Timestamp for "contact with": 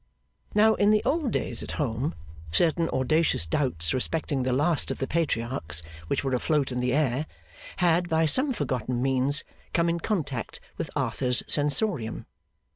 9.99-10.89